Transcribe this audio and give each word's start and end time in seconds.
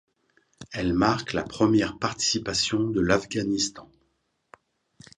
Elle 0.71 0.93
marque 0.95 1.33
la 1.33 1.43
première 1.43 1.99
participation 1.99 2.89
de 2.89 3.01
l'Afghanistan. 3.01 3.87